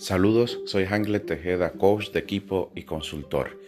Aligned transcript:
Saludos, 0.00 0.60
soy 0.64 0.86
Hanglet 0.86 1.26
Tejeda, 1.26 1.72
coach 1.72 2.08
de 2.08 2.20
equipo 2.20 2.72
y 2.74 2.84
consultor. 2.84 3.60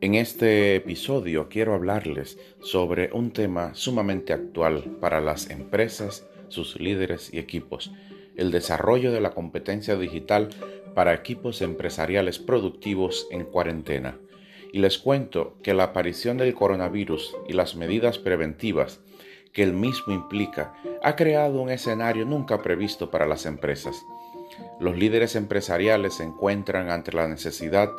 En 0.00 0.14
este 0.14 0.74
episodio 0.74 1.50
quiero 1.50 1.74
hablarles 1.74 2.38
sobre 2.62 3.10
un 3.12 3.30
tema 3.30 3.74
sumamente 3.74 4.32
actual 4.32 4.96
para 5.02 5.20
las 5.20 5.50
empresas, 5.50 6.26
sus 6.48 6.80
líderes 6.80 7.28
y 7.30 7.38
equipos, 7.38 7.92
el 8.36 8.50
desarrollo 8.50 9.12
de 9.12 9.20
la 9.20 9.32
competencia 9.32 9.96
digital 9.96 10.48
para 10.94 11.12
equipos 11.12 11.60
empresariales 11.60 12.38
productivos 12.38 13.28
en 13.30 13.44
cuarentena. 13.44 14.16
Y 14.72 14.78
les 14.78 14.96
cuento 14.96 15.58
que 15.62 15.74
la 15.74 15.84
aparición 15.84 16.38
del 16.38 16.54
coronavirus 16.54 17.36
y 17.46 17.52
las 17.52 17.76
medidas 17.76 18.18
preventivas 18.18 19.00
que 19.52 19.62
el 19.62 19.74
mismo 19.74 20.14
implica 20.14 20.72
ha 21.02 21.16
creado 21.16 21.60
un 21.60 21.68
escenario 21.68 22.24
nunca 22.24 22.62
previsto 22.62 23.10
para 23.10 23.26
las 23.26 23.44
empresas 23.44 24.02
los 24.80 24.96
líderes 24.96 25.36
empresariales 25.36 26.14
se 26.14 26.24
encuentran 26.24 26.90
ante 26.90 27.12
la 27.12 27.28
necesidad 27.28 27.90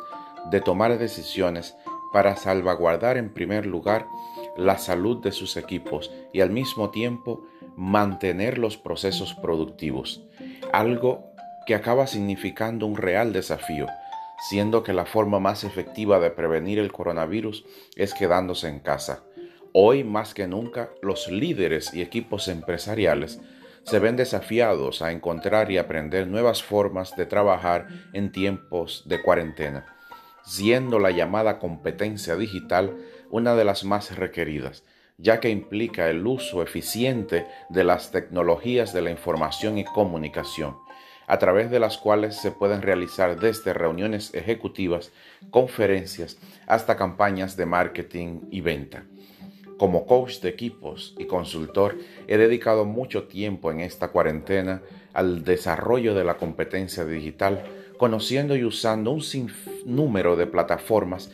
de 0.50 0.60
tomar 0.60 0.98
decisiones 0.98 1.76
para 2.12 2.36
salvaguardar 2.36 3.16
en 3.16 3.32
primer 3.32 3.66
lugar 3.66 4.06
la 4.56 4.78
salud 4.78 5.22
de 5.22 5.32
sus 5.32 5.56
equipos 5.56 6.12
y 6.32 6.40
al 6.40 6.50
mismo 6.50 6.90
tiempo 6.90 7.44
mantener 7.76 8.58
los 8.58 8.76
procesos 8.76 9.34
productivos, 9.34 10.22
algo 10.72 11.32
que 11.66 11.74
acaba 11.74 12.06
significando 12.06 12.86
un 12.86 12.96
real 12.96 13.32
desafío, 13.32 13.86
siendo 14.48 14.82
que 14.82 14.92
la 14.92 15.06
forma 15.06 15.40
más 15.40 15.64
efectiva 15.64 16.20
de 16.20 16.30
prevenir 16.30 16.78
el 16.78 16.92
coronavirus 16.92 17.64
es 17.96 18.14
quedándose 18.14 18.68
en 18.68 18.80
casa. 18.80 19.24
Hoy 19.72 20.04
más 20.04 20.34
que 20.34 20.46
nunca, 20.46 20.90
los 21.02 21.28
líderes 21.28 21.92
y 21.94 22.02
equipos 22.02 22.46
empresariales 22.46 23.40
se 23.84 23.98
ven 23.98 24.16
desafiados 24.16 25.02
a 25.02 25.12
encontrar 25.12 25.70
y 25.70 25.78
aprender 25.78 26.26
nuevas 26.26 26.62
formas 26.62 27.16
de 27.16 27.26
trabajar 27.26 27.88
en 28.12 28.32
tiempos 28.32 29.04
de 29.06 29.22
cuarentena, 29.22 29.86
siendo 30.44 30.98
la 30.98 31.10
llamada 31.10 31.58
competencia 31.58 32.36
digital 32.36 32.96
una 33.30 33.54
de 33.54 33.64
las 33.64 33.84
más 33.84 34.16
requeridas, 34.16 34.84
ya 35.18 35.40
que 35.40 35.50
implica 35.50 36.08
el 36.08 36.26
uso 36.26 36.62
eficiente 36.62 37.46
de 37.68 37.84
las 37.84 38.10
tecnologías 38.10 38.92
de 38.92 39.02
la 39.02 39.10
información 39.10 39.78
y 39.78 39.84
comunicación, 39.84 40.76
a 41.26 41.38
través 41.38 41.70
de 41.70 41.80
las 41.80 41.98
cuales 41.98 42.36
se 42.36 42.50
pueden 42.50 42.82
realizar 42.82 43.38
desde 43.38 43.72
reuniones 43.72 44.34
ejecutivas, 44.34 45.12
conferencias, 45.50 46.38
hasta 46.66 46.96
campañas 46.96 47.56
de 47.56 47.66
marketing 47.66 48.40
y 48.50 48.60
venta. 48.60 49.04
Como 49.78 50.06
coach 50.06 50.40
de 50.40 50.48
equipos 50.50 51.14
y 51.18 51.24
consultor, 51.24 51.98
he 52.28 52.36
dedicado 52.36 52.84
mucho 52.84 53.24
tiempo 53.24 53.72
en 53.72 53.80
esta 53.80 54.08
cuarentena 54.08 54.82
al 55.12 55.44
desarrollo 55.44 56.14
de 56.14 56.24
la 56.24 56.36
competencia 56.36 57.04
digital, 57.04 57.64
conociendo 57.98 58.56
y 58.56 58.64
usando 58.64 59.10
un 59.10 59.22
sinnúmero 59.22 60.36
de 60.36 60.46
plataformas 60.46 61.32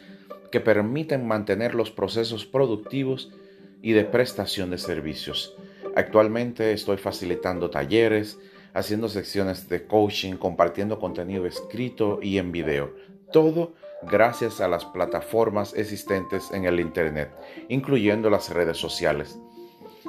que 0.50 0.60
permiten 0.60 1.26
mantener 1.26 1.74
los 1.74 1.90
procesos 1.90 2.46
productivos 2.46 3.30
y 3.82 3.92
de 3.92 4.04
prestación 4.04 4.70
de 4.70 4.78
servicios. 4.78 5.54
Actualmente 5.94 6.72
estoy 6.72 6.96
facilitando 6.96 7.70
talleres, 7.70 8.38
haciendo 8.72 9.08
secciones 9.08 9.68
de 9.68 9.86
coaching, 9.86 10.34
compartiendo 10.34 10.98
contenido 10.98 11.46
escrito 11.46 12.20
y 12.22 12.38
en 12.38 12.52
video. 12.52 12.94
Todo 13.32 13.74
gracias 14.02 14.60
a 14.60 14.68
las 14.68 14.84
plataformas 14.84 15.74
existentes 15.74 16.50
en 16.52 16.64
el 16.64 16.80
Internet, 16.80 17.30
incluyendo 17.68 18.30
las 18.30 18.50
redes 18.50 18.78
sociales. 18.78 19.38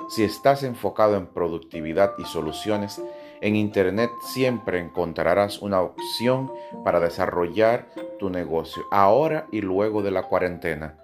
Si 0.09 0.23
estás 0.23 0.63
enfocado 0.63 1.15
en 1.17 1.27
productividad 1.27 2.13
y 2.17 2.25
soluciones, 2.25 3.01
en 3.41 3.55
Internet 3.55 4.11
siempre 4.33 4.79
encontrarás 4.79 5.61
una 5.61 5.81
opción 5.81 6.51
para 6.83 6.99
desarrollar 6.99 7.87
tu 8.19 8.29
negocio 8.29 8.83
ahora 8.91 9.47
y 9.51 9.61
luego 9.61 10.01
de 10.03 10.11
la 10.11 10.23
cuarentena, 10.23 10.97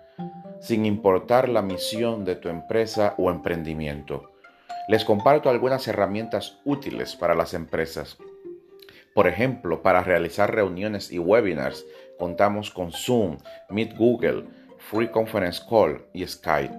sin 0.62 0.86
importar 0.86 1.50
la 1.50 1.62
misión 1.62 2.25
de 2.25 2.36
tu 2.36 2.50
empresa 2.50 3.16
o 3.18 3.31
emprendimiento. 3.31 4.31
Les 4.88 5.04
comparto 5.04 5.50
algunas 5.50 5.88
herramientas 5.88 6.59
útiles 6.64 7.16
para 7.16 7.36
las 7.36 7.54
empresas. 7.54 8.18
Por 9.14 9.28
ejemplo, 9.28 9.81
para 9.81 10.04
realizar 10.04 10.54
reuniones 10.54 11.12
y 11.12 11.18
webinars 11.18 11.86
contamos 12.18 12.72
con 12.72 12.92
Zoom, 12.92 13.38
Meet 13.70 13.96
Google, 13.98 14.46
Free 14.78 15.10
Conference 15.10 15.62
Call 15.70 16.06
y 16.14 16.26
Skype. 16.26 16.74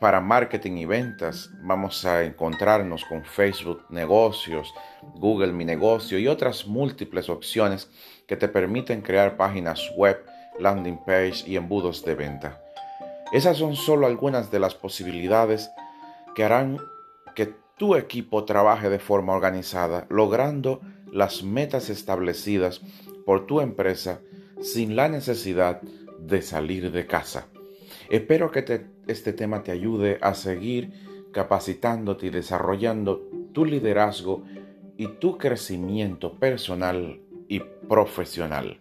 Para 0.00 0.20
marketing 0.20 0.78
y 0.78 0.86
ventas 0.86 1.50
vamos 1.62 2.06
a 2.06 2.24
encontrarnos 2.24 3.04
con 3.04 3.22
Facebook 3.22 3.84
Negocios, 3.90 4.72
Google 5.16 5.52
Mi 5.52 5.66
Negocio 5.66 6.18
y 6.18 6.26
otras 6.26 6.66
múltiples 6.66 7.28
opciones 7.28 7.90
que 8.26 8.36
te 8.36 8.48
permiten 8.48 9.02
crear 9.02 9.36
páginas 9.36 9.90
web, 9.96 10.24
landing 10.58 10.98
page 11.04 11.44
y 11.46 11.56
embudos 11.56 12.02
de 12.02 12.14
venta. 12.14 12.62
Esas 13.32 13.58
son 13.58 13.76
solo 13.76 14.06
algunas 14.06 14.50
de 14.50 14.58
las 14.58 14.74
posibilidades 14.74 15.70
que 16.34 16.44
harán 16.44 16.78
que 17.34 17.54
tu 17.76 17.94
equipo 17.94 18.44
trabaje 18.44 18.88
de 18.88 18.98
forma 18.98 19.34
organizada, 19.34 20.06
logrando 20.08 20.80
las 21.12 21.42
metas 21.42 21.90
establecidas 21.90 22.80
por 23.26 23.46
tu 23.46 23.60
empresa 23.60 24.20
sin 24.60 24.96
la 24.96 25.08
necesidad 25.08 25.80
de 26.18 26.42
salir 26.42 26.90
de 26.92 27.06
casa. 27.06 27.46
Espero 28.08 28.50
que 28.50 28.86
este 29.06 29.32
tema 29.32 29.62
te 29.62 29.72
ayude 29.72 30.18
a 30.20 30.34
seguir 30.34 30.92
capacitándote 31.32 32.26
y 32.26 32.30
desarrollando 32.30 33.28
tu 33.52 33.64
liderazgo 33.64 34.44
y 34.96 35.06
tu 35.18 35.38
crecimiento 35.38 36.38
personal 36.38 37.20
y 37.48 37.60
profesional. 37.88 38.78